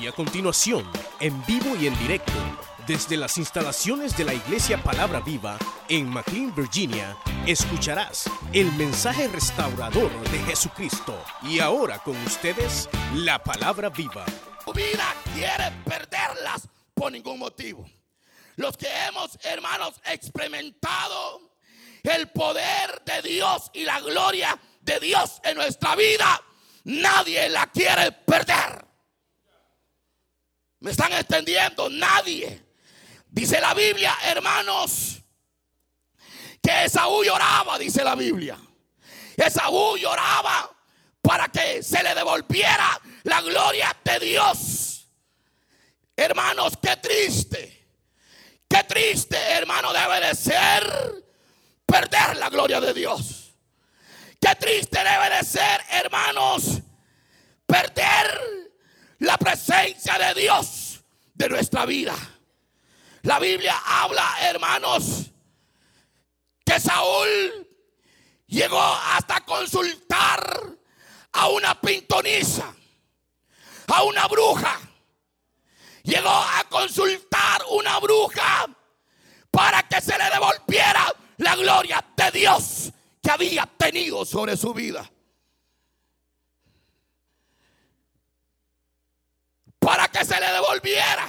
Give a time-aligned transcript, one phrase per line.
[0.00, 2.32] Y a continuación, en vivo y en directo,
[2.86, 7.16] desde las instalaciones de la Iglesia Palabra Viva en McLean, Virginia,
[7.46, 11.18] escucharás el mensaje restaurador de Jesucristo.
[11.42, 14.26] Y ahora con ustedes, la Palabra Viva.
[14.64, 17.88] Tu vida quiere perderlas por ningún motivo.
[18.56, 21.40] Los que hemos, hermanos, experimentado
[22.02, 26.42] el poder de Dios y la gloria de Dios en nuestra vida,
[26.84, 28.85] nadie la quiere perder.
[30.86, 31.90] ¿Me están entendiendo?
[31.90, 32.64] Nadie.
[33.28, 35.20] Dice la Biblia, hermanos,
[36.62, 38.56] que Esaú lloraba, dice la Biblia.
[39.36, 40.70] Esaú lloraba
[41.20, 45.08] para que se le devolviera la gloria de Dios.
[46.14, 47.88] Hermanos, qué triste.
[48.68, 51.24] Qué triste, hermano, debe de ser
[51.84, 53.56] perder la gloria de Dios.
[54.40, 56.80] Qué triste debe de ser, hermanos,
[57.66, 58.65] perder
[59.18, 61.00] la presencia de Dios
[61.34, 62.14] de nuestra vida.
[63.22, 65.30] La Biblia habla, hermanos,
[66.64, 67.68] que Saúl
[68.46, 70.76] llegó hasta consultar
[71.32, 72.74] a una pintonisa,
[73.88, 74.78] a una bruja.
[76.02, 78.66] Llegó a consultar una bruja
[79.50, 85.10] para que se le devolviera la gloria de Dios que había tenido sobre su vida.
[89.86, 91.28] Para que se le devolviera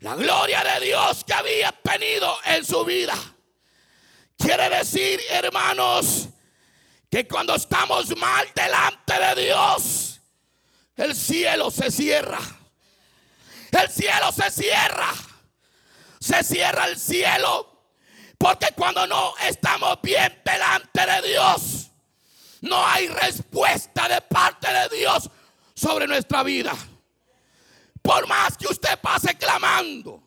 [0.00, 3.14] la gloria de Dios que había tenido en su vida.
[4.36, 6.28] Quiere decir, hermanos,
[7.10, 10.20] que cuando estamos mal delante de Dios,
[10.96, 12.40] el cielo se cierra.
[13.70, 15.10] El cielo se cierra.
[16.20, 17.86] Se cierra el cielo
[18.36, 21.88] porque cuando no estamos bien delante de Dios,
[22.60, 25.30] no hay respuesta de parte de Dios
[25.74, 26.76] sobre nuestra vida.
[28.10, 30.20] Por más que usted pase clamando,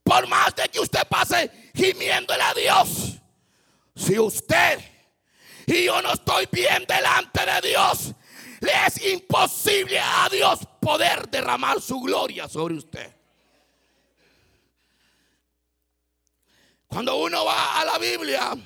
[0.00, 3.18] por más de que usted pase gimiéndole a Dios,
[3.96, 4.78] si usted
[5.66, 8.14] y yo no estoy bien delante de Dios,
[8.60, 13.12] le es imposible a Dios poder derramar su gloria sobre usted.
[16.86, 18.56] Cuando uno va a la Biblia,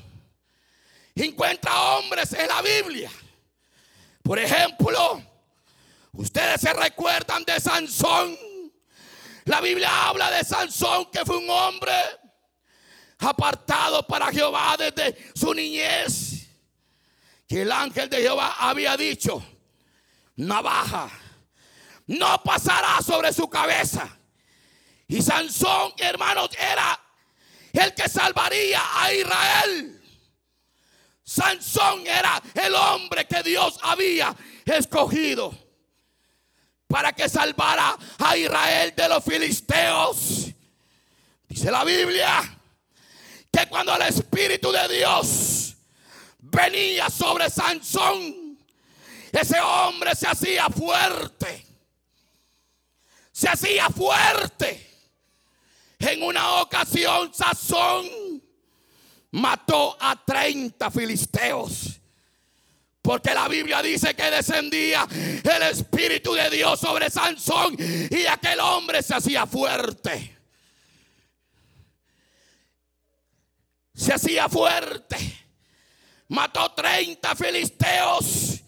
[1.14, 3.10] encuentra hombres en la Biblia.
[4.22, 5.33] Por ejemplo,
[6.14, 8.36] ustedes se recuerdan de Sansón.
[9.44, 11.92] La Biblia habla de Sansón, que fue un hombre
[13.18, 16.48] apartado para Jehová desde su niñez.
[17.46, 19.44] Que el ángel de Jehová había dicho,
[20.36, 21.10] navaja,
[22.06, 24.18] no pasará sobre su cabeza.
[25.06, 26.98] Y Sansón, hermanos, era
[27.72, 30.02] el que salvaría a Israel.
[31.22, 35.63] Sansón era el hombre que Dios había escogido
[36.94, 40.46] para que salvara a Israel de los filisteos.
[41.48, 42.56] Dice la Biblia
[43.50, 45.74] que cuando el Espíritu de Dios
[46.38, 48.56] venía sobre Sansón,
[49.32, 51.66] ese hombre se hacía fuerte.
[53.32, 54.88] Se hacía fuerte.
[55.98, 58.06] En una ocasión, Sazón
[59.32, 61.93] mató a 30 filisteos.
[63.04, 69.02] Porque la Biblia dice que descendía el Espíritu de Dios sobre Sansón y aquel hombre
[69.02, 70.38] se hacía fuerte.
[73.94, 75.18] Se hacía fuerte.
[76.28, 78.62] Mató 30 filisteos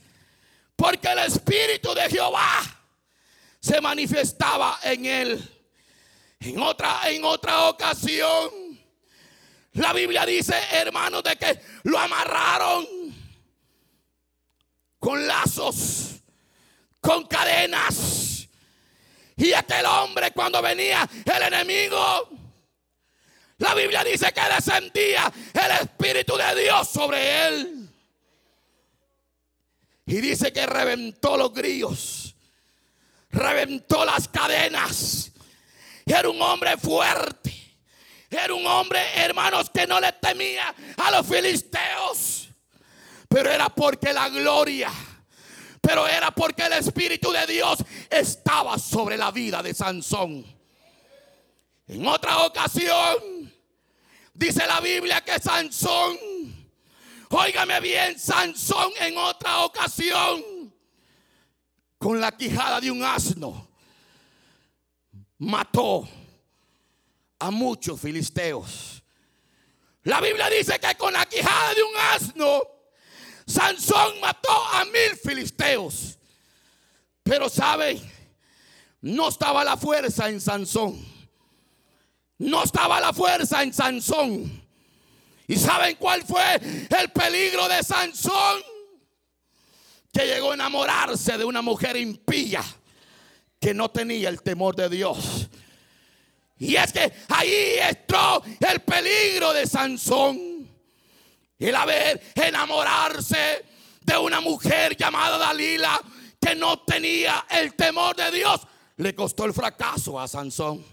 [0.77, 2.61] porque el Espíritu de Jehová
[3.59, 5.61] se manifestaba en él.
[6.41, 8.51] En otra, en otra ocasión,
[9.73, 12.96] la Biblia dice, hermanos, de que lo amarraron
[15.07, 16.17] con lazos,
[17.01, 18.49] con cadenas.
[19.37, 22.29] Y aquel hombre cuando venía el enemigo,
[23.59, 27.89] la Biblia dice que descendía el Espíritu de Dios sobre él.
[30.07, 32.35] Y dice que reventó los grillos,
[33.31, 35.31] reventó las cadenas
[36.05, 37.53] era un hombre fuerte.
[38.29, 42.46] Era un hombre, hermanos, que no le temía a los filisteos.
[43.29, 44.91] Pero era porque la gloria,
[45.81, 47.79] pero era porque el Espíritu de Dios
[48.11, 50.45] estaba sobre la vida de Sansón.
[51.89, 53.53] En otra ocasión,
[54.35, 56.19] dice la Biblia que Sansón,
[57.31, 60.75] óigame bien, Sansón en otra ocasión,
[61.99, 63.69] con la quijada de un asno,
[65.39, 66.09] mató
[67.39, 69.03] a muchos filisteos.
[70.03, 72.63] La Biblia dice que con la quijada de un asno,
[73.47, 76.19] Sansón mató a mil filisteos.
[77.23, 78.01] Pero saben,
[79.01, 81.05] no estaba la fuerza en Sansón.
[82.39, 84.63] No estaba la fuerza en Sansón.
[85.49, 88.63] ¿Y saben cuál fue el peligro de Sansón?
[90.13, 92.65] Que llegó a enamorarse de una mujer impía
[93.61, 95.49] que no tenía el temor de Dios.
[96.59, 100.56] Y es que ahí entró el peligro de Sansón.
[101.59, 103.65] El haber enamorarse
[104.01, 106.01] de una mujer llamada Dalila
[106.41, 108.61] que no tenía el temor de Dios
[108.97, 110.85] le costó el fracaso a Sansón.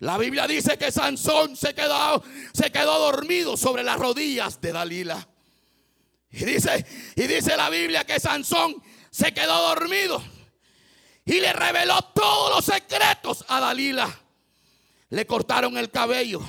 [0.00, 2.22] La Biblia dice que Sansón se quedó,
[2.52, 5.26] se quedó dormido sobre las rodillas de Dalila.
[6.30, 6.84] Y dice,
[7.14, 10.22] y dice la Biblia que Sansón se quedó dormido
[11.24, 14.08] y le reveló todos los secretos a Dalila.
[15.10, 16.40] Le cortaron el cabello.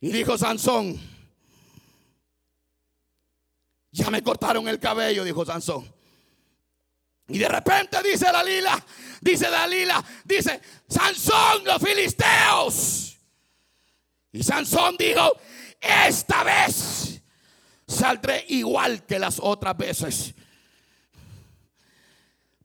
[0.00, 1.00] Y dijo Sansón,
[3.90, 5.90] ya me cortaron el cabello, dijo Sansón.
[7.28, 8.84] Y de repente dice Dalila,
[9.20, 13.16] dice Dalila, dice, Sansón, los filisteos.
[14.32, 15.32] Y Sansón dijo,
[15.80, 17.20] esta vez
[17.86, 20.34] saldré igual que las otras veces.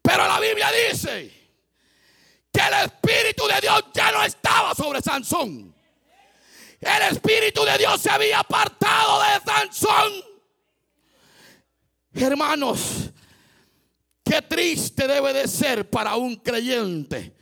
[0.01, 1.31] Pero la Biblia dice
[2.51, 5.73] que el Espíritu de Dios ya no estaba sobre Sansón.
[6.81, 10.13] El Espíritu de Dios se había apartado de Sansón.
[12.13, 13.11] Hermanos,
[14.31, 17.35] Qué triste debe de ser para un creyente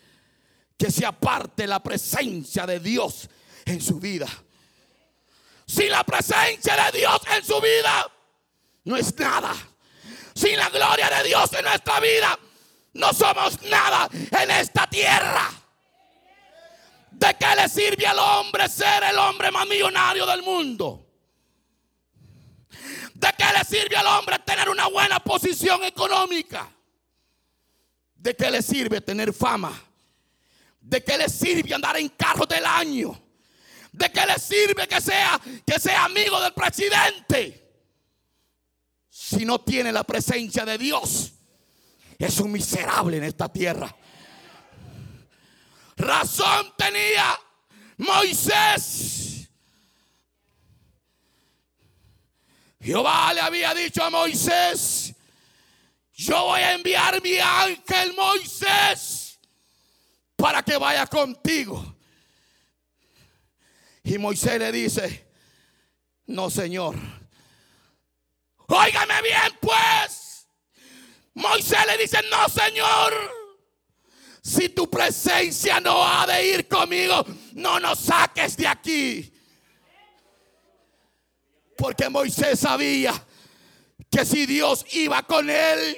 [0.76, 3.30] que se aparte la presencia de Dios
[3.66, 4.28] en su vida.
[5.68, 8.12] Sin la presencia de Dios en su vida,
[8.86, 9.54] no es nada.
[10.34, 12.40] Sin la gloria de Dios en nuestra vida,
[12.94, 15.48] no somos nada en esta tierra.
[17.20, 21.06] ¿De qué le sirve al hombre ser el hombre más millonario del mundo?
[23.14, 26.74] ¿De qué le sirve al hombre tener una buena posición económica?
[28.16, 29.78] ¿De qué le sirve tener fama?
[30.80, 33.22] ¿De qué le sirve andar en carro del año?
[33.92, 37.70] ¿De qué le sirve que sea, que sea amigo del presidente?
[39.10, 41.34] Si no tiene la presencia de Dios,
[42.18, 43.94] es un miserable en esta tierra.
[46.00, 47.38] Razón tenía
[47.98, 49.50] Moisés.
[52.80, 55.14] Jehová le había dicho a Moisés,
[56.14, 59.38] yo voy a enviar mi ángel Moisés
[60.38, 61.98] para que vaya contigo.
[64.02, 65.28] Y Moisés le dice,
[66.28, 66.96] no señor.
[68.68, 70.48] Óigame bien pues.
[71.34, 73.39] Moisés le dice, no señor.
[74.42, 79.34] Si tu presencia no ha de ir conmigo, no nos saques de aquí.
[81.78, 83.14] Porque Moisés sabía
[84.10, 85.98] que si Dios iba con él,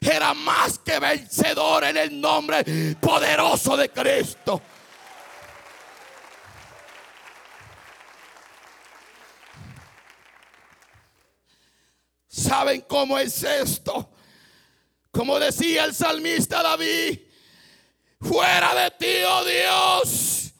[0.00, 2.64] era más que vencedor en el nombre
[3.00, 4.60] poderoso de Cristo.
[12.28, 14.10] ¿Saben cómo es esto?
[15.10, 17.20] Como decía el salmista David,
[18.24, 20.52] fuera de ti, oh Dios,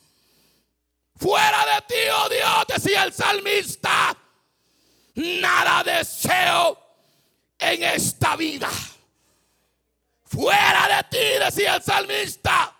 [1.16, 4.16] fuera de ti, oh Dios, decía el salmista,
[5.14, 6.78] nada deseo
[7.58, 8.70] en esta vida.
[10.24, 12.74] Fuera de ti, decía el salmista.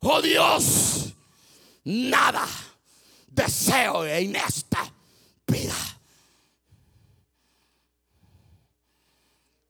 [0.00, 1.12] Oh Dios,
[1.84, 2.46] nada
[3.28, 4.92] deseo en esta
[5.46, 5.74] vida.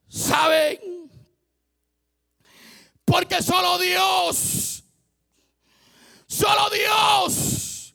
[0.08, 1.10] ¿Saben?
[3.06, 4.82] Porque solo Dios,
[6.26, 7.94] solo Dios,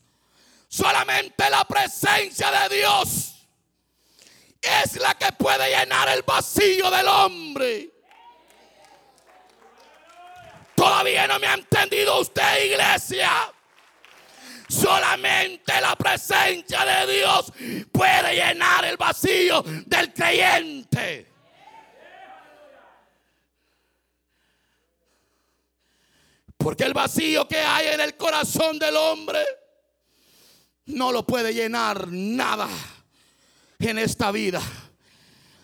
[0.70, 3.36] solamente la presencia de Dios
[4.62, 7.90] es la que puede llenar el vacío del hombre.
[10.76, 13.30] Todavía no me ha entendido usted, iglesia.
[14.70, 17.52] Solamente la presencia de Dios
[17.92, 21.31] puede llenar el vacío del creyente.
[26.62, 29.40] Porque el vacío que hay en el corazón del hombre
[30.86, 32.70] no lo puede llenar nada
[33.80, 34.62] en esta vida.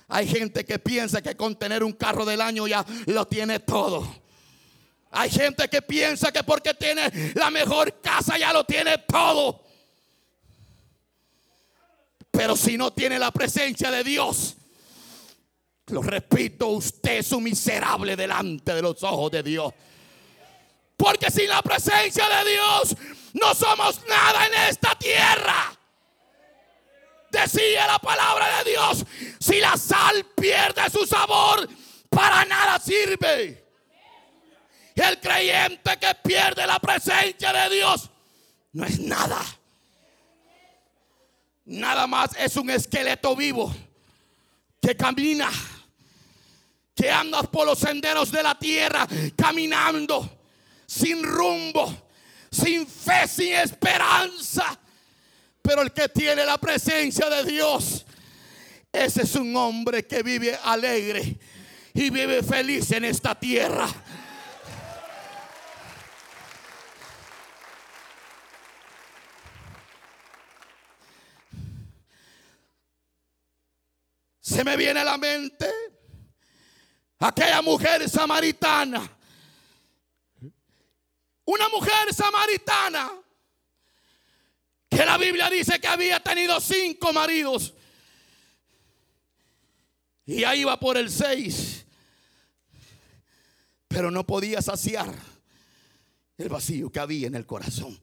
[0.07, 4.07] Hay gente que piensa que con tener un carro del año ya lo tiene todo.
[5.11, 9.63] Hay gente que piensa que porque tiene la mejor casa ya lo tiene todo.
[12.31, 14.55] Pero si no tiene la presencia de Dios,
[15.87, 19.73] lo repito, usted es un miserable delante de los ojos de Dios.
[20.97, 22.97] Porque sin la presencia de Dios
[23.33, 25.77] no somos nada en esta tierra.
[27.29, 29.05] Decía la palabra de Dios,
[29.39, 31.69] si la sal pierde su sabor,
[32.09, 33.63] para nada sirve.
[34.95, 38.09] El creyente que pierde la presencia de Dios
[38.73, 39.39] no es nada.
[41.65, 43.75] Nada más es un esqueleto vivo
[44.81, 45.51] que camina,
[46.95, 50.36] que anda por los senderos de la tierra, caminando
[50.87, 52.09] sin rumbo,
[52.49, 54.79] sin fe, sin esperanza.
[55.61, 58.05] Pero el que tiene la presencia de Dios,
[58.91, 61.37] ese es un hombre que vive alegre
[61.93, 63.87] y vive feliz en esta tierra.
[74.39, 75.69] Se me viene a la mente
[77.19, 79.16] aquella mujer samaritana.
[81.47, 83.09] Una mujer samaritana
[84.89, 87.73] que la Biblia dice que había tenido cinco maridos.
[90.25, 91.85] Y ahí iba por el seis.
[93.87, 95.15] Pero no podía saciar
[96.37, 97.97] el vacío que había en el corazón.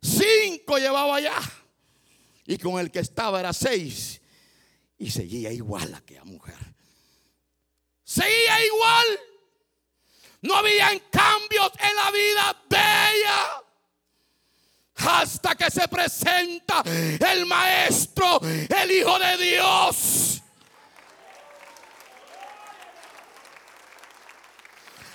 [0.00, 1.38] Cinco llevaba allá.
[2.46, 4.22] Y con el que estaba era seis.
[4.96, 6.56] Y seguía igual aquella mujer.
[8.04, 9.06] Seguía igual.
[10.42, 13.62] No había cambios en la vida de ella.
[14.96, 20.42] Hasta que se presenta el Maestro, el Hijo de Dios.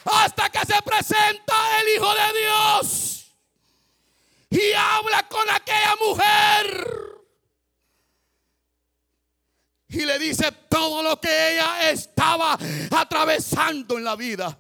[0.06, 3.34] Hasta que se presenta el Hijo de Dios.
[4.50, 6.94] Y habla con aquella mujer
[9.94, 12.58] y le dice todo lo que ella estaba
[12.92, 14.58] atravesando en la vida.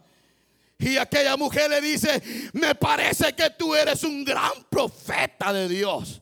[0.79, 2.21] Y aquella mujer le dice,
[2.53, 6.21] me parece que tú eres un gran profeta de Dios.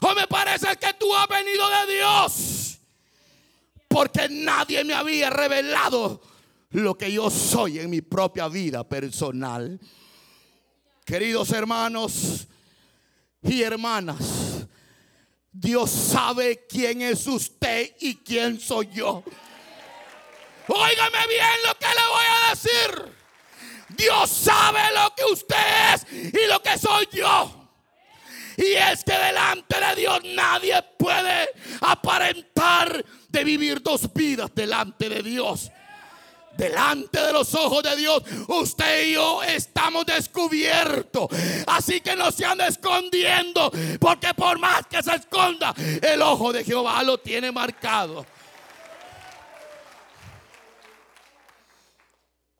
[0.00, 2.78] O me parece que tú has venido de Dios.
[3.88, 6.20] Porque nadie me había revelado
[6.70, 9.80] lo que yo soy en mi propia vida personal.
[11.04, 12.46] Queridos hermanos
[13.42, 14.66] y hermanas,
[15.50, 19.24] Dios sabe quién es usted y quién soy yo.
[20.68, 23.17] Óigame bien lo que le voy a decir.
[23.90, 27.54] Dios sabe lo que usted es y lo que soy yo.
[28.56, 31.48] Y es que delante de Dios nadie puede
[31.80, 35.70] aparentar de vivir dos vidas delante de Dios
[36.58, 41.28] delante de los ojos de Dios, usted y yo estamos descubiertos.
[41.66, 46.64] Así que no se anda escondiendo, porque por más que se esconda, el ojo de
[46.64, 48.26] Jehová lo tiene marcado.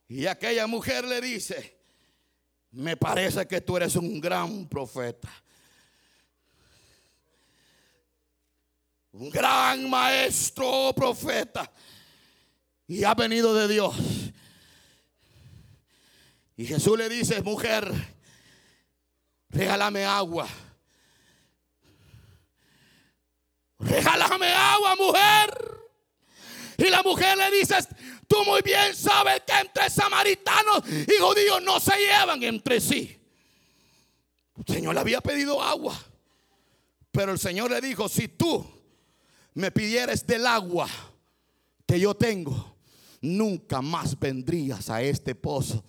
[0.09, 1.79] Y aquella mujer le dice,
[2.71, 5.29] me parece que tú eres un gran profeta.
[9.11, 11.71] Un gran maestro profeta
[12.87, 13.95] y ha venido de Dios.
[16.57, 17.87] Y Jesús le dice, mujer,
[19.49, 20.47] regálame agua.
[23.77, 25.78] Regálame agua, mujer.
[26.79, 27.75] Y la mujer le dice,
[28.27, 33.19] tú muy bien sabes que entre samaritanos y judíos no se llevan entre sí.
[34.65, 35.99] El Señor le había pedido agua.
[37.11, 38.65] Pero el Señor le dijo, si tú
[39.55, 40.87] me pidieres del agua
[41.85, 42.77] que yo tengo,
[43.21, 45.83] nunca más vendrías a este pozo.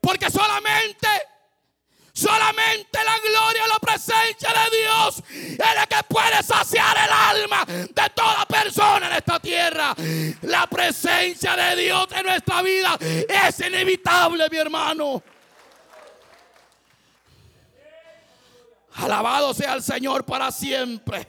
[0.00, 1.08] Porque solamente,
[2.20, 5.22] solamente la gloria la presencia de Dios
[5.52, 9.94] es la que puede saciar el alma de toda persona en esta tierra.
[10.42, 15.22] La presencia de Dios en nuestra vida es inevitable, mi hermano.
[18.96, 21.26] Alabado sea el Señor para siempre.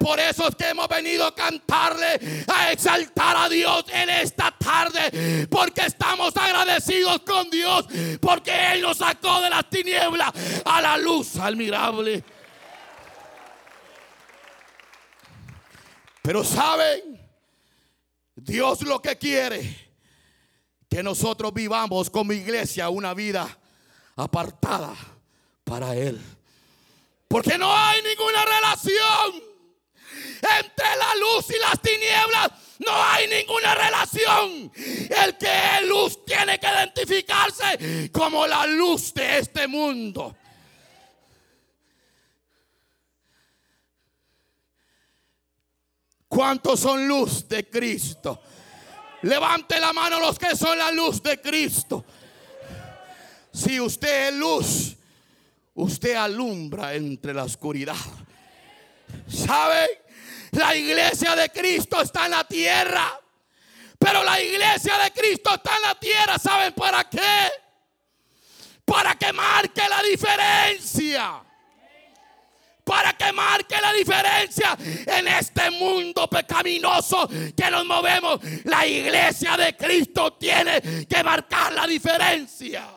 [0.00, 5.46] Por eso es que hemos venido a cantarle, a exaltar a Dios en esta tarde.
[5.50, 7.84] Porque estamos agradecidos con Dios.
[8.18, 10.32] Porque Él nos sacó de las tinieblas
[10.64, 12.24] a la luz admirable.
[16.22, 17.20] Pero saben,
[18.34, 19.90] Dios lo que quiere,
[20.88, 23.58] que nosotros vivamos como iglesia una vida
[24.16, 24.94] apartada
[25.62, 26.18] para Él.
[27.28, 29.49] Porque no hay ninguna relación
[30.42, 34.72] entre la luz y las tinieblas no hay ninguna relación.
[34.74, 40.36] El que es luz tiene que identificarse como la luz de este mundo.
[46.26, 48.40] ¿Cuántos son luz de Cristo?
[49.22, 52.04] Levante la mano los que son la luz de Cristo.
[53.52, 54.96] Si usted es luz,
[55.74, 57.96] usted alumbra entre la oscuridad.
[59.28, 59.99] ¿Sabe?
[60.52, 63.20] La iglesia de Cristo está en la tierra.
[63.98, 66.38] Pero la iglesia de Cristo está en la tierra.
[66.38, 67.50] ¿Saben para qué?
[68.84, 71.42] Para que marque la diferencia
[72.90, 74.76] para que marque la diferencia
[75.06, 78.40] en este mundo pecaminoso que nos movemos.
[78.64, 82.88] La iglesia de Cristo tiene que marcar la diferencia.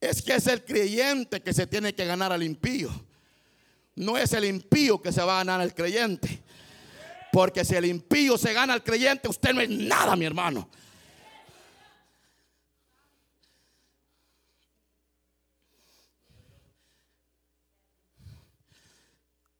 [0.00, 2.88] Es que es el creyente que se tiene que ganar al impío.
[4.00, 6.42] No es el impío que se va a ganar al creyente.
[7.30, 10.70] Porque si el impío se gana al creyente, usted no es nada, mi hermano.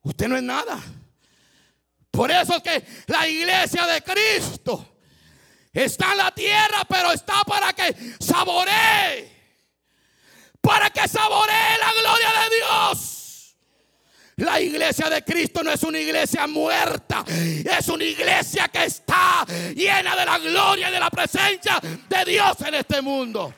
[0.02, 0.80] Usted no es nada.
[2.10, 4.96] Por eso es que la iglesia de Cristo
[5.70, 9.30] está en la tierra, pero está para que saboree.
[10.62, 13.19] Para que saboree la gloria de Dios.
[14.40, 19.44] La iglesia de Cristo no es una iglesia muerta, es una iglesia que está
[19.74, 21.78] llena de la gloria y de la presencia
[22.08, 23.52] de Dios en este mundo.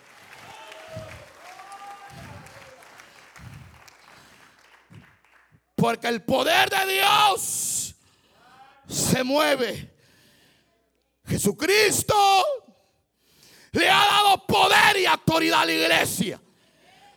[5.77, 7.95] Porque el poder de Dios
[8.89, 9.95] se mueve.
[11.29, 12.45] Jesucristo
[13.71, 16.41] le ha dado poder y autoridad a la iglesia.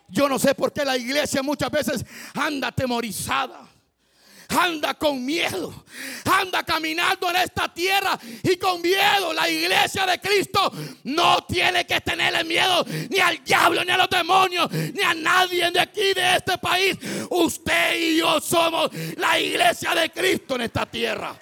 [0.07, 3.69] Yo no sé por qué la iglesia muchas veces anda atemorizada
[4.49, 5.85] anda con miedo,
[6.25, 9.33] anda caminando en esta tierra y con miedo.
[9.33, 10.71] La iglesia de Cristo
[11.03, 15.69] no tiene que tenerle miedo ni al diablo, ni a los demonios, ni a nadie
[15.71, 16.97] de aquí, de este país.
[17.29, 21.35] Usted y yo somos la iglesia de Cristo en esta tierra.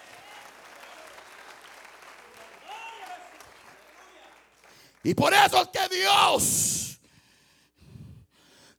[5.06, 6.83] Y por eso es que Dios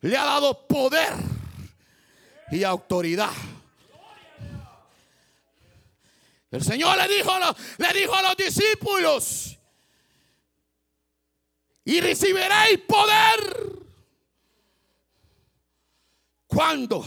[0.07, 1.13] le ha dado poder
[2.51, 3.31] y autoridad
[6.55, 9.57] el Señor le dijo, a los discípulos,
[11.83, 13.75] y recibiréis poder.
[16.47, 17.05] ¿Cuándo?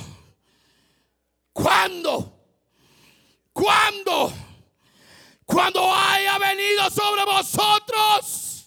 [1.51, 2.45] ¿Cuándo?
[3.55, 4.33] ¿Cuándo?
[5.47, 8.58] Cuando haya venido sobre vosotros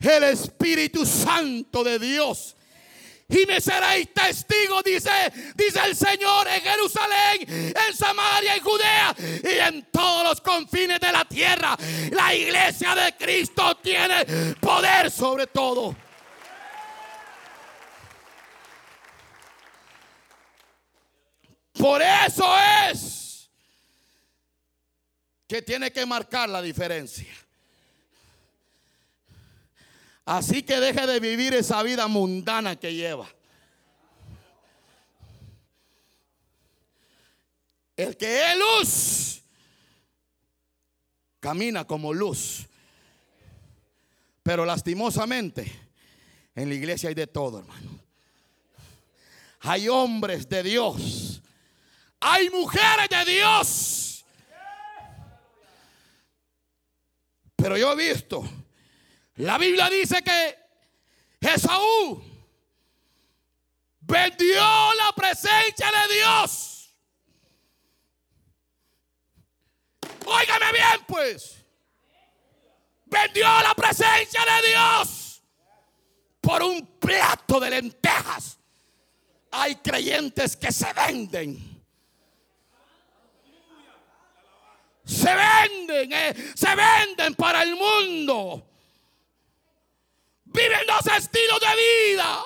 [0.00, 2.56] el Espíritu Santo de Dios
[3.30, 5.10] y me seréis testigo, dice,
[5.54, 11.12] dice el Señor, en Jerusalén, en Samaria, en Judea y en todos los confines de
[11.12, 11.76] la tierra.
[12.10, 14.24] La iglesia de Cristo tiene
[14.60, 15.94] poder sobre todo.
[21.74, 22.52] Por eso
[22.90, 23.48] es
[25.46, 27.32] que tiene que marcar la diferencia.
[30.30, 33.28] Así que deje de vivir esa vida mundana que lleva.
[37.96, 39.42] El que es luz,
[41.40, 42.64] camina como luz.
[44.44, 45.66] Pero lastimosamente,
[46.54, 47.98] en la iglesia hay de todo, hermano.
[49.62, 51.42] Hay hombres de Dios.
[52.20, 54.24] Hay mujeres de Dios.
[57.56, 58.48] Pero yo he visto
[59.36, 60.58] la Biblia dice que
[61.40, 62.22] Esaú
[64.00, 66.94] vendió la presencia de Dios.
[70.26, 71.56] Óigame bien, pues.
[73.06, 75.42] Vendió la presencia de Dios
[76.40, 78.58] por un plato de lentejas.
[79.50, 81.80] Hay creyentes que se venden.
[85.04, 88.69] Se venden, eh, se venden para el mundo.
[90.52, 92.44] Viven dos estilos de vida.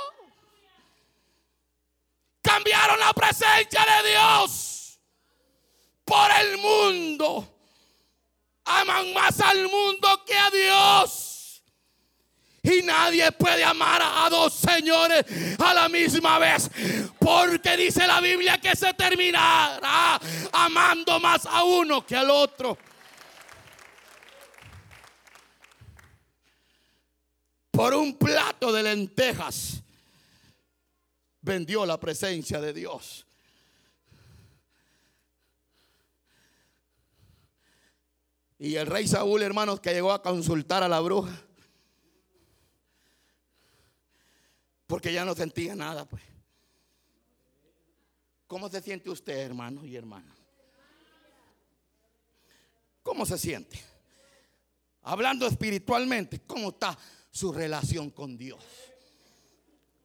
[2.43, 4.99] Cambiaron la presencia de Dios
[6.05, 7.51] por el mundo.
[8.67, 11.63] Aman más al mundo que a Dios.
[12.63, 15.25] Y nadie puede amar a dos señores
[15.59, 16.71] a la misma vez.
[17.19, 20.21] Porque dice la Biblia que se terminará
[20.53, 22.77] amando más a uno que al otro.
[27.75, 29.83] Por un plato de lentejas
[31.41, 33.27] vendió la presencia de Dios.
[38.61, 41.37] Y el rey Saúl, hermanos, que llegó a consultar a la bruja,
[44.87, 46.23] porque ya no sentía nada, pues.
[48.47, 50.33] ¿Cómo se siente usted, hermano y hermana?
[53.03, 53.83] ¿Cómo se siente?
[55.03, 56.97] Hablando espiritualmente, ¿cómo está
[57.35, 58.63] su relación con Dios.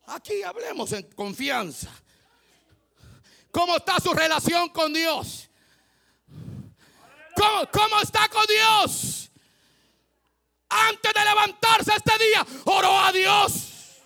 [0.07, 1.91] Aquí hablemos en confianza.
[3.51, 5.47] ¿Cómo está su relación con Dios?
[7.35, 9.29] ¿Cómo, cómo está con Dios?
[10.69, 13.99] Antes de levantarse este día, oró a Dios.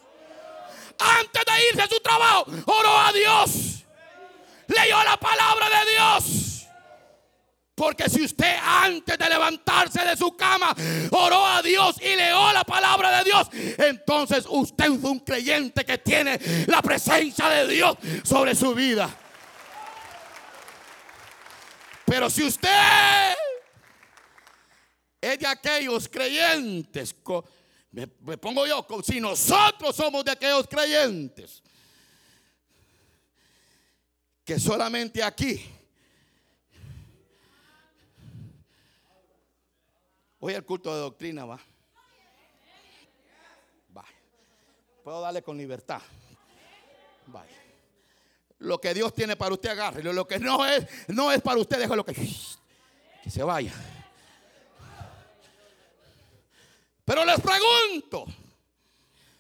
[1.00, 3.84] Antes de irse a su trabajo, oró a Dios.
[4.68, 6.53] Leyó la palabra de Dios.
[7.84, 10.74] Porque si usted antes de levantarse de su cama
[11.12, 15.98] oró a Dios y leó la palabra de Dios, entonces usted es un creyente que
[15.98, 19.14] tiene la presencia de Dios sobre su vida.
[22.06, 23.34] Pero si usted
[25.20, 27.14] es de aquellos creyentes,
[27.92, 31.62] me, pongo yo, si nosotros somos de aquellos creyentes
[34.46, 35.83] que solamente aquí
[40.46, 41.58] Hoy el culto de doctrina va.
[43.96, 44.04] Va.
[45.02, 46.02] Puedo darle con libertad.
[47.28, 47.56] Vaya.
[48.60, 50.12] Lo que Dios tiene para usted, agárrelo.
[50.12, 52.14] Lo que no es, no es para usted, déjalo que,
[53.24, 53.72] que se vaya.
[57.06, 58.26] Pero les pregunto,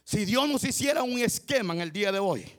[0.05, 2.49] si Dios nos hiciera un esquema en el día de hoy,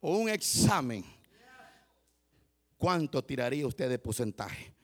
[0.00, 1.04] o un examen,
[2.76, 4.75] ¿cuánto tiraría usted de porcentaje?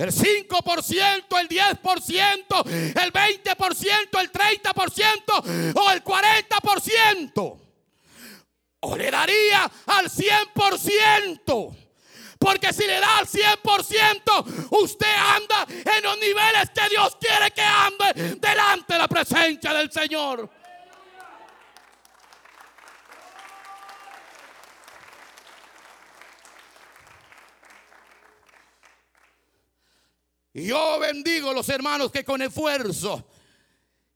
[0.00, 7.58] El 5%, el 10%, el 20%, el 30% o el 40%.
[8.80, 11.76] O le daría al 100%.
[12.38, 17.60] Porque si le da al 100%, usted anda en los niveles que Dios quiere que
[17.60, 20.50] ande delante de la presencia del Señor.
[30.52, 33.26] Y yo bendigo los hermanos que con esfuerzo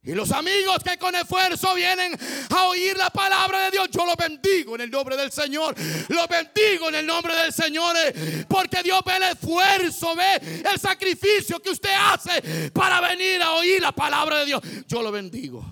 [0.06, 2.14] y los amigos que con esfuerzo vienen
[2.50, 5.74] a oír la palabra de Dios, yo los bendigo en el nombre del Señor.
[6.08, 7.96] Los bendigo en el nombre del Señor.
[7.96, 13.52] Eh, porque Dios ve el esfuerzo, ve el sacrificio que usted hace para venir a
[13.52, 14.62] oír la palabra de Dios.
[14.86, 15.64] Yo lo bendigo.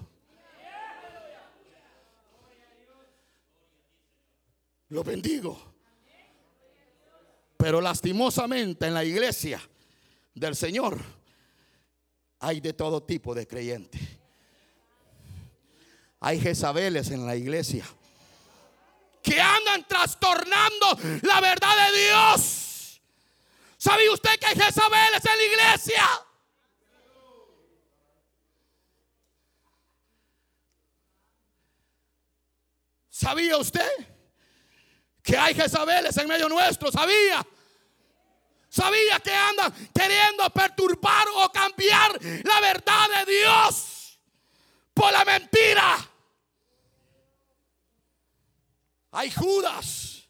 [4.88, 5.74] Lo bendigo.
[7.58, 9.60] Pero lastimosamente en la iglesia
[10.34, 10.98] del Señor,
[12.38, 14.00] hay de todo tipo de creyentes.
[16.20, 17.84] Hay Jezabeles en la iglesia
[19.22, 23.00] que andan trastornando la verdad de Dios.
[23.76, 26.08] ¿Sabe usted que hay Jezabeles en la iglesia?
[33.08, 33.90] ¿Sabía usted
[35.22, 36.90] que hay Jezabeles en medio nuestro?
[36.90, 37.46] ¿Sabía?
[38.72, 44.18] Sabía que andan queriendo perturbar o cambiar la verdad de Dios
[44.94, 46.08] por la mentira.
[49.10, 50.26] Hay Judas.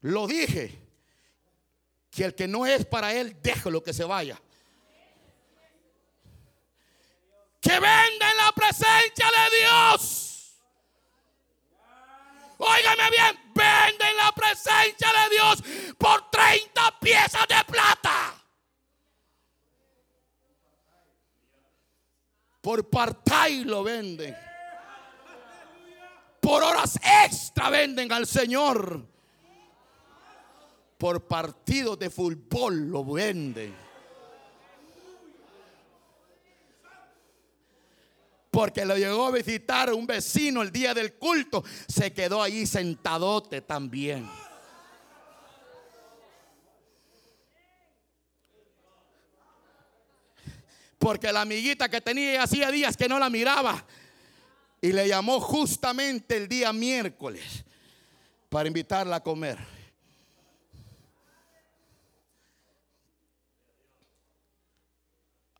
[0.00, 0.76] Lo dije,
[2.10, 4.40] que el que no es para él, déjelo que se vaya.
[7.60, 10.27] Que venda en la presencia de Dios.
[12.58, 15.62] Óigame bien, venden la presencia de Dios
[15.96, 18.34] por 30 piezas de plata.
[22.60, 24.36] Por partai lo venden.
[26.40, 29.06] Por horas extra venden al Señor.
[30.98, 33.87] Por partidos de fútbol lo venden.
[38.50, 43.60] Porque lo llegó a visitar un vecino el día del culto, se quedó ahí sentadote
[43.60, 44.28] también.
[50.98, 53.84] Porque la amiguita que tenía hacía días que no la miraba
[54.80, 57.64] y le llamó justamente el día miércoles
[58.48, 59.58] para invitarla a comer.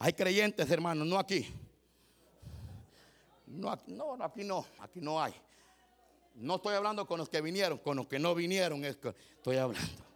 [0.01, 1.53] Hay creyentes, hermanos, no aquí
[3.51, 5.35] no, no, aquí no, aquí no hay.
[6.35, 9.57] No estoy hablando con los que vinieron, con los que no vinieron es que estoy
[9.57, 10.09] hablando.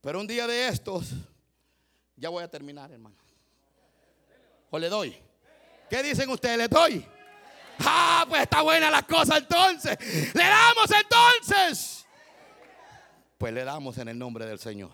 [0.00, 1.12] Pero un día de estos,
[2.16, 3.16] ya voy a terminar, hermano.
[4.70, 5.16] O le doy.
[5.88, 6.58] ¿Qué dicen ustedes?
[6.58, 7.06] ¿Le doy?
[7.80, 9.98] Ah, pues está buena la cosa entonces.
[10.34, 12.06] Le damos entonces.
[13.38, 14.92] Pues le damos en el nombre del Señor.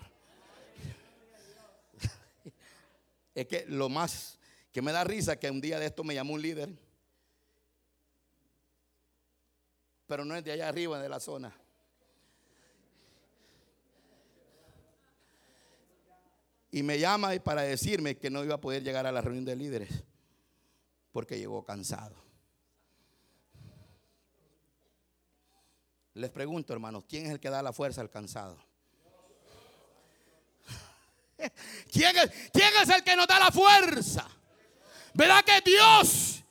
[3.35, 4.39] Es que lo más
[4.71, 6.69] que me da risa que un día de esto me llamó un líder.
[10.09, 11.55] pero no es de allá arriba de la zona.
[16.71, 19.55] Y me llama para decirme que no iba a poder llegar a la reunión de
[19.55, 20.03] líderes
[21.11, 22.15] porque llegó cansado.
[26.19, 28.57] Les pregunto, hermanos, ¿quién es el que da la fuerza al cansado?
[31.93, 34.27] ¿Quién es, ¿Quién es el que nos da la fuerza?
[35.13, 36.43] ¿Verdad que Dios?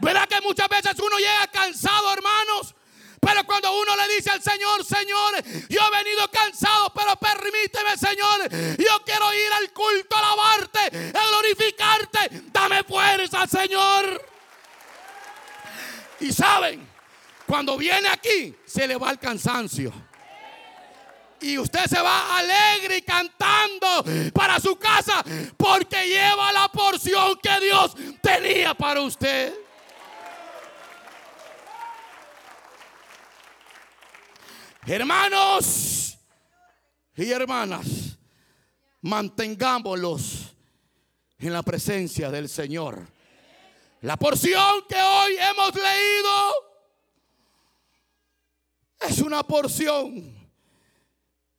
[0.00, 2.74] ¿Verdad que muchas veces uno llega cansado, hermanos?
[3.20, 8.50] Pero cuando uno le dice al Señor, Señor, yo he venido cansado, pero permíteme, Señor,
[8.76, 12.42] yo quiero ir al culto a alabarte, a glorificarte.
[12.52, 14.26] Dame fuerza, Señor.
[16.18, 16.93] Y saben,
[17.46, 19.92] cuando viene aquí, se le va el cansancio.
[21.40, 25.22] Y usted se va alegre y cantando para su casa
[25.56, 29.54] porque lleva la porción que Dios tenía para usted.
[34.86, 36.18] Hermanos
[37.16, 37.86] y hermanas,
[39.00, 40.54] mantengámoslos
[41.38, 43.06] en la presencia del Señor.
[44.02, 46.73] La porción que hoy hemos leído
[49.08, 50.34] es una porción.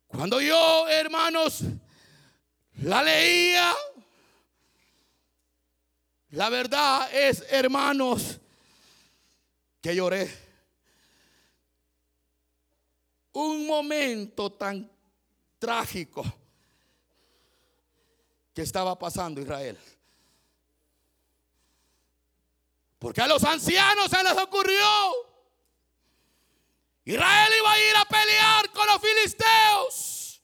[0.06, 1.62] Cuando yo, hermanos,
[2.82, 3.72] la leía,
[6.30, 8.38] la verdad es, hermanos,
[9.80, 10.46] que lloré
[13.32, 14.90] un momento tan
[15.58, 16.24] trágico
[18.54, 19.78] que estaba pasando Israel.
[22.98, 25.35] Porque a los ancianos se les ocurrió.
[27.06, 30.42] Israel iba a ir a pelear con los filisteos.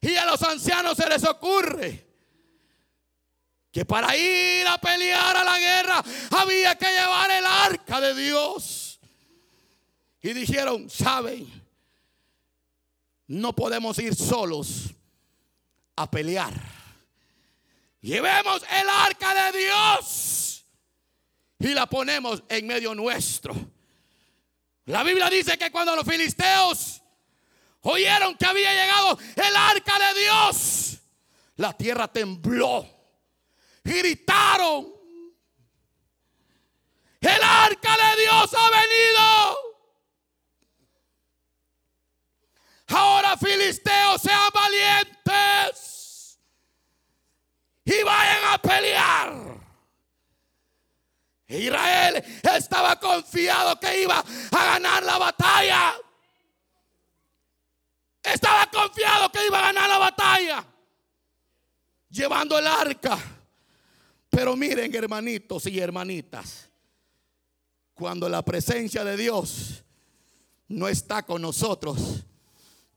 [0.00, 2.06] Y a los ancianos se les ocurre
[3.70, 8.98] que para ir a pelear a la guerra había que llevar el arca de Dios.
[10.22, 11.46] Y dijeron, saben,
[13.26, 14.84] no podemos ir solos
[15.96, 16.54] a pelear.
[18.00, 20.64] Llevemos el arca de Dios
[21.58, 23.54] y la ponemos en medio nuestro.
[24.88, 27.02] La Biblia dice que cuando los filisteos
[27.82, 30.98] oyeron que había llegado el arca de Dios,
[31.56, 32.88] la tierra tembló.
[33.84, 34.90] Gritaron,
[37.20, 39.58] el arca de Dios ha venido.
[42.86, 46.40] Ahora filisteos sean valientes
[47.84, 49.67] y vayan a pelear.
[51.48, 52.22] Israel
[52.54, 55.94] estaba confiado que iba a ganar la batalla.
[58.22, 60.64] Estaba confiado que iba a ganar la batalla.
[62.10, 63.18] Llevando el arca.
[64.28, 66.68] Pero miren, hermanitos y hermanitas,
[67.94, 69.82] cuando la presencia de Dios
[70.68, 72.24] no está con nosotros,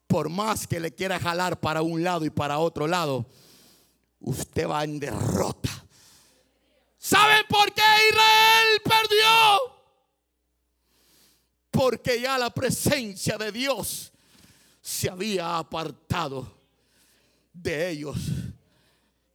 [0.07, 3.25] por más que le quiera jalar para un lado y para otro lado,
[4.19, 5.60] usted va en derrota.
[7.03, 9.81] ¿Saben por qué Israel perdió?
[11.71, 14.11] Porque ya la presencia de Dios
[14.83, 16.59] se había apartado
[17.51, 18.17] de ellos.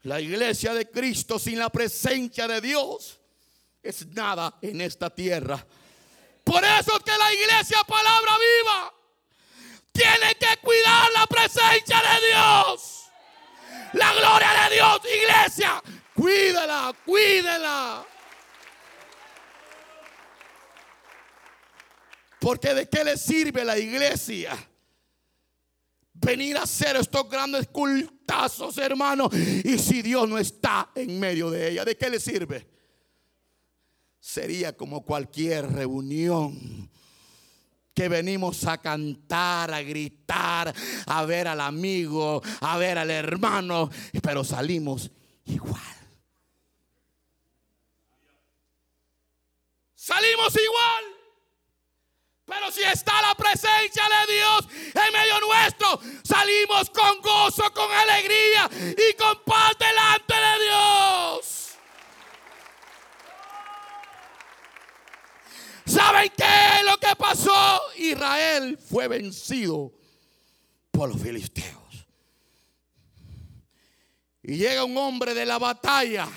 [0.03, 3.19] La iglesia de Cristo sin la presencia de Dios
[3.83, 5.67] es nada en esta tierra.
[6.45, 8.95] Por eso que la iglesia palabra viva
[9.91, 13.07] tiene que cuidar la presencia de Dios.
[13.95, 15.83] La gloria de Dios, iglesia.
[16.17, 18.07] Cuídala, cuídela.
[22.41, 24.57] Porque de qué le sirve la iglesia
[26.15, 29.29] venir a hacer estos grandes cultazos, hermano.
[29.33, 32.67] Y si Dios no está en medio de ella, ¿de qué le sirve?
[34.19, 36.91] Sería como cualquier reunión
[37.95, 40.75] que venimos a cantar, a gritar,
[41.07, 43.91] a ver al amigo, a ver al hermano,
[44.23, 45.11] pero salimos
[45.47, 45.96] igual.
[50.07, 51.05] Salimos igual.
[52.45, 58.71] Pero si está la presencia de Dios en medio nuestro, salimos con gozo, con alegría
[58.73, 61.71] y con paz delante de Dios.
[65.87, 67.81] ¿Saben qué es lo que pasó?
[67.97, 69.93] Israel fue vencido
[70.93, 72.07] por los filisteos.
[74.45, 76.29] Y llega un hombre de la batalla.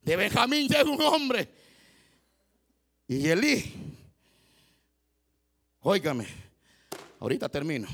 [0.00, 1.63] De Benjamín llega un hombre.
[3.06, 3.72] Y Elí.
[5.80, 6.26] Óigame,
[7.20, 7.86] ahorita termino.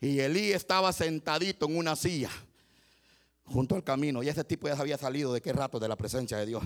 [0.00, 2.30] Y Elí estaba sentadito en una silla
[3.44, 4.22] junto al camino.
[4.22, 6.64] Y ese tipo ya había salido de qué rato de la presencia de Dios.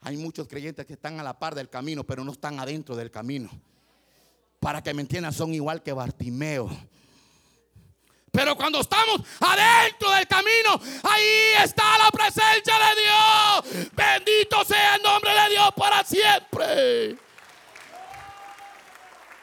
[0.00, 3.10] Hay muchos creyentes que están a la par del camino, pero no están adentro del
[3.10, 3.50] camino.
[4.58, 6.70] Para que me entiendan, son igual que Bartimeo.
[8.32, 13.90] Pero cuando estamos adentro del camino, ahí está la presencia de Dios.
[13.92, 17.18] Bendito sea el nombre de Dios para siempre.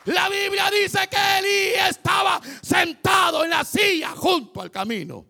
[0.06, 5.24] La Biblia dice que Elí estaba sentado en la silla junto al camino.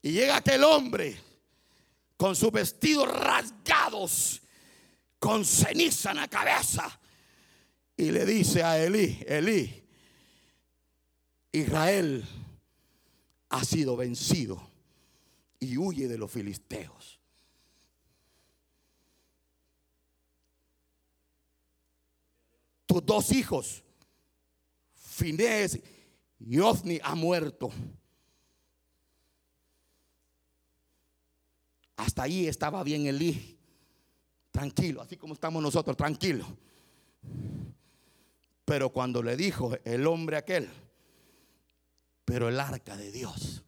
[0.00, 1.20] Y llega aquel hombre
[2.16, 4.40] con sus vestidos rasgados,
[5.18, 6.98] con ceniza en la cabeza.
[7.98, 9.79] Y le dice a Elí, Elí,
[11.52, 12.24] Israel
[13.48, 14.60] ha sido vencido
[15.58, 17.18] y huye de los filisteos.
[22.86, 23.84] Tus dos hijos,
[24.94, 25.80] Finés
[26.40, 27.70] y Ofni, han muerto.
[31.96, 33.58] Hasta ahí estaba bien Elí.
[34.50, 36.44] Tranquilo, así como estamos nosotros, tranquilo.
[38.64, 40.68] Pero cuando le dijo el hombre aquel,
[42.30, 43.60] pero el arca de Dios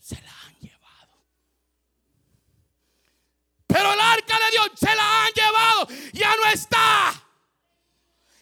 [0.00, 1.18] se la han llevado.
[3.66, 7.12] Pero el arca de Dios se la han llevado, ya no está.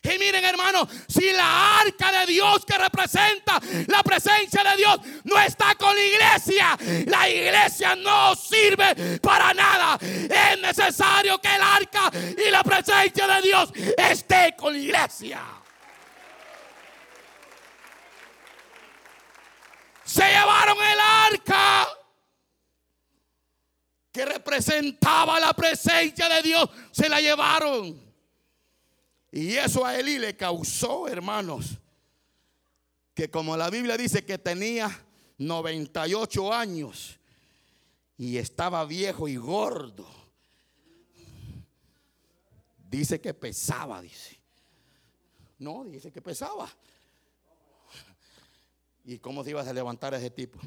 [0.05, 5.37] Y miren hermano, si la arca de Dios que representa la presencia de Dios no
[5.41, 9.99] está con la iglesia, la iglesia no sirve para nada.
[10.01, 15.63] Es necesario que el arca y la presencia de Dios esté con la iglesia.
[20.13, 21.89] Se llevaron el arca
[24.13, 26.69] que representaba la presencia de Dios.
[26.91, 27.99] Se la llevaron.
[29.31, 31.79] Y eso a Elí le causó, hermanos,
[33.15, 34.91] que como la Biblia dice que tenía
[35.39, 37.19] 98 años
[38.19, 40.07] y estaba viejo y gordo.
[42.87, 44.39] Dice que pesaba, dice.
[45.59, 46.71] No, dice que pesaba.
[49.05, 50.61] ¿Y cómo se iba a levantar ese tipo?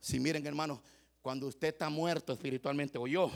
[0.00, 0.80] Si miren, hermanos,
[1.22, 3.30] cuando usted está muerto espiritualmente o yo,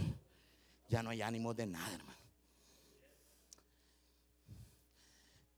[0.88, 2.18] ya no hay ánimo de nada, hermano.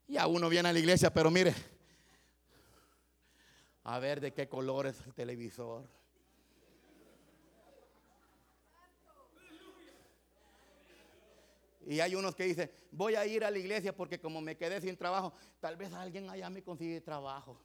[0.07, 1.55] Ya uno viene a la iglesia, pero mire,
[3.85, 5.88] a ver de qué color es el televisor.
[11.87, 14.81] Y hay unos que dicen, voy a ir a la iglesia porque como me quedé
[14.81, 17.59] sin trabajo, tal vez alguien allá me consigue trabajo.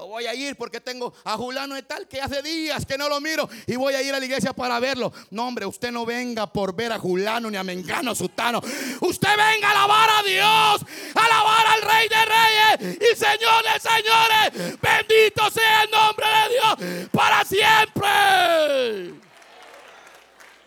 [0.00, 3.08] O voy a ir porque tengo a Julano de tal que hace días que no
[3.08, 5.12] lo miro y voy a ir a la iglesia para verlo.
[5.30, 8.60] No, hombre, usted no venga por ver a Julano ni a Mengano Sutano.
[9.00, 14.78] Usted venga a alabar a Dios, alabar al Rey de Reyes y Señores, señores.
[14.80, 17.87] Bendito sea el nombre de Dios para siempre.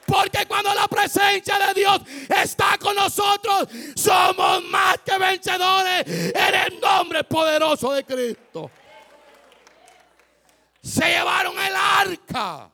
[0.05, 6.79] Porque cuando la presencia de Dios está con nosotros, somos más que vencedores en el
[6.79, 8.69] nombre poderoso de Cristo
[10.81, 12.71] se llevaron el arca.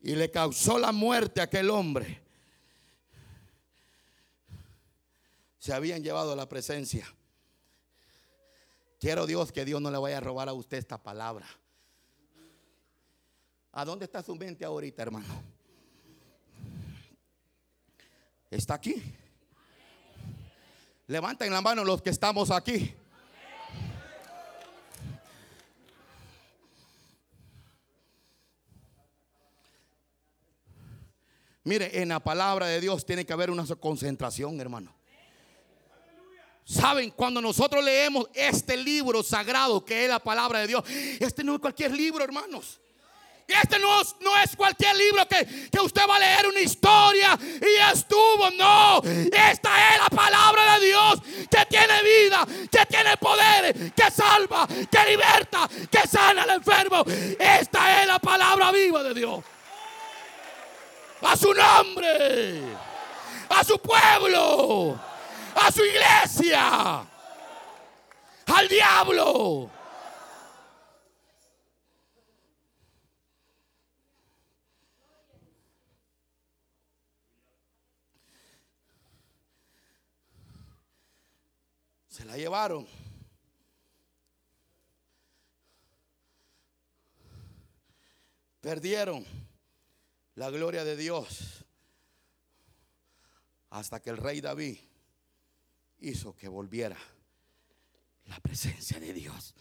[0.00, 2.22] Y le causó la muerte a aquel hombre.
[5.58, 7.12] Se habían llevado la presencia.
[8.98, 11.46] Quiero Dios que Dios no le vaya a robar a usted esta palabra.
[13.72, 15.26] ¿A dónde está su mente ahorita, hermano?
[18.50, 19.02] ¿Está aquí?
[21.08, 22.94] Levanten la mano los que estamos aquí.
[31.64, 34.95] Mire, en la palabra de Dios tiene que haber una concentración, hermano.
[36.68, 40.82] Saben, cuando nosotros leemos este libro sagrado que es la palabra de Dios,
[41.20, 42.80] este no es cualquier libro, hermanos.
[43.46, 47.92] Este no, no es cualquier libro que, que, usted va a leer una historia y
[47.92, 48.50] estuvo.
[48.56, 54.66] No, esta es la palabra de Dios que tiene vida, que tiene poder, que salva,
[54.66, 57.04] que liberta, que sana al enfermo.
[57.38, 59.44] Esta es la palabra viva de Dios.
[61.22, 62.62] A su nombre,
[63.50, 64.98] a su pueblo,
[65.56, 67.06] a su iglesia,
[68.46, 69.70] al diablo.
[82.08, 82.86] Se la llevaron.
[88.60, 89.24] Perdieron
[90.34, 91.64] la gloria de Dios
[93.70, 94.78] hasta que el rey David
[95.98, 96.96] hizo que volviera
[98.26, 99.54] la presencia de Dios.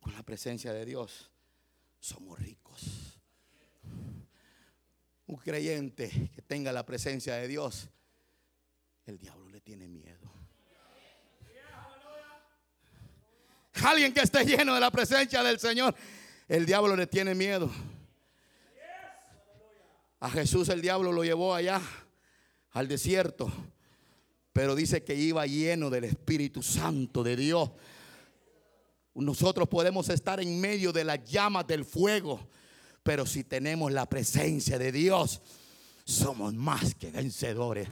[0.00, 1.30] Con la presencia de Dios
[2.00, 3.20] somos ricos.
[5.26, 7.88] Un creyente que tenga la presencia de Dios,
[9.06, 10.30] el diablo le tiene miedo.
[13.84, 15.94] Alguien que esté lleno de la presencia del Señor,
[16.48, 17.70] el diablo le tiene miedo.
[20.20, 21.80] A Jesús el diablo lo llevó allá
[22.72, 23.50] al desierto,
[24.52, 27.70] pero dice que iba lleno del Espíritu Santo de Dios.
[29.14, 32.48] Nosotros podemos estar en medio de las llamas del fuego,
[33.02, 35.42] pero si tenemos la presencia de Dios,
[36.04, 37.88] somos más que vencedores.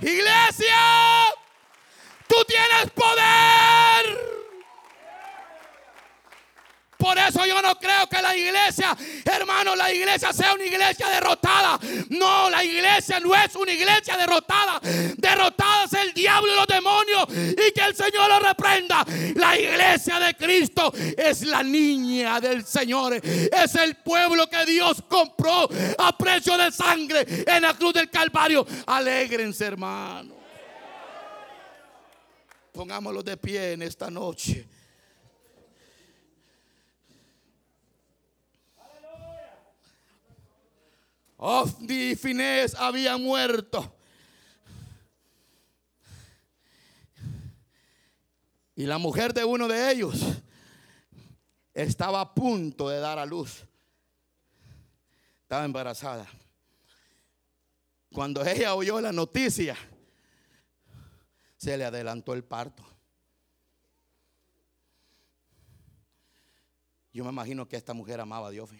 [0.00, 0.76] Iglesia,
[2.26, 4.38] tú tienes poder.
[6.96, 11.78] Por eso yo no creo que la iglesia, hermano, la iglesia sea una iglesia derrotada.
[12.10, 14.80] No, la iglesia no es una iglesia derrotada.
[15.16, 19.04] Derrotada es el diablo y los demonios y que el Señor lo reprenda.
[19.34, 23.14] La iglesia de Cristo es la niña del Señor.
[23.14, 25.68] Es el pueblo que Dios compró
[25.98, 28.66] a precio de sangre en la cruz del Calvario.
[28.86, 30.36] Alégrense, hermano.
[32.72, 34.77] Pongámoslo de pie en esta noche.
[41.38, 43.94] Ofni y Finés habían muerto.
[48.74, 50.20] Y la mujer de uno de ellos
[51.72, 53.64] estaba a punto de dar a luz.
[55.42, 56.26] Estaba embarazada.
[58.12, 59.76] Cuando ella oyó la noticia,
[61.56, 62.84] se le adelantó el parto.
[67.12, 68.70] Yo me imagino que esta mujer amaba a Dios.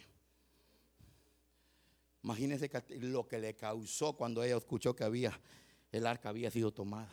[2.23, 5.39] Imagínense lo que le causó cuando ella escuchó que había
[5.91, 7.11] el arca había sido tomada.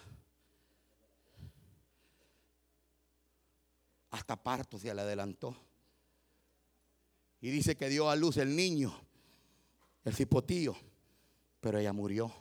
[4.11, 5.55] Hasta parto se le adelantó.
[7.41, 8.93] Y dice que dio a luz el niño,
[10.03, 10.75] el cipotío,
[11.59, 12.33] pero ella murió.